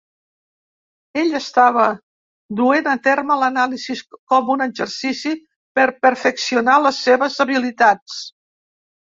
Ell 1.23 1.35
estava 1.39 1.83
duent 2.61 2.89
a 2.95 2.95
terme 3.09 3.37
l'anàlisi 3.43 3.97
com 4.33 4.49
un 4.55 4.65
exercici 4.67 5.35
per 5.81 5.87
perfeccionar 6.07 6.81
les 6.89 7.05
seves 7.11 7.39
habilitats. 7.47 8.19